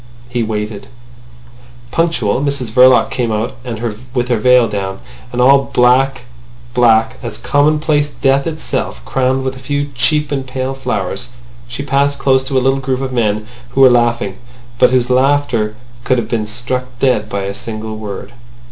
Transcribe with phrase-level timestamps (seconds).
[0.29, 0.87] He waited.
[1.91, 3.55] Punctual, Mrs Verloc came out,
[4.15, 4.99] with her veil down,
[5.31, 11.29] and all black—black as commonplace death itself, crowned with a few cheap and pale flowers.
[11.67, 13.45] She passed close to a little group of men
[13.75, 14.39] who were laughing,
[14.79, 18.33] but whose laughter could have been struck dead by a single word.